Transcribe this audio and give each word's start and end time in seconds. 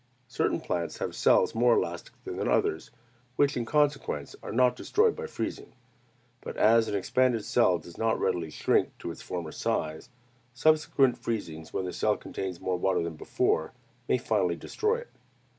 Certain 0.27 0.59
plants 0.59 0.97
have 0.97 1.13
cells 1.13 1.53
more 1.53 1.75
elastic 1.75 2.13
than 2.23 2.47
others, 2.47 2.89
which 3.35 3.55
in 3.55 3.65
consequence 3.65 4.35
are 4.41 4.51
not 4.51 4.75
destroyed 4.75 5.15
by 5.15 5.27
freezing. 5.27 5.73
But 6.41 6.57
as 6.57 6.87
an 6.87 6.95
expanded 6.95 7.45
cell 7.45 7.77
does 7.77 7.99
not 7.99 8.19
readily 8.19 8.49
shrink 8.49 8.97
to 8.97 9.11
its 9.11 9.21
former 9.21 9.51
size, 9.51 10.09
subsequent 10.55 11.19
freezings, 11.19 11.71
when 11.71 11.85
the 11.85 11.93
cell 11.93 12.17
contains 12.17 12.59
more 12.59 12.79
water 12.79 13.03
than 13.03 13.15
before, 13.15 13.73
may 14.09 14.17
finally 14.17 14.55
destroy 14.55 14.95
it. 15.01 15.09